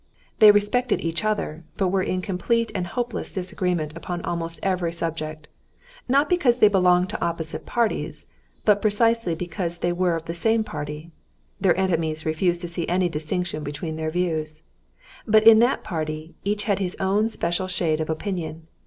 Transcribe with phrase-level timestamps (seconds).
[0.39, 5.47] They respected each other, but were in complete and hopeless disagreement upon almost every subject,
[6.09, 8.25] not because they belonged to opposite parties,
[8.65, 11.11] but precisely because they were of the same party
[11.59, 14.63] (their enemies refused to see any distinction between their views);
[15.27, 18.65] but, in that party, each had his own special shade of opinion.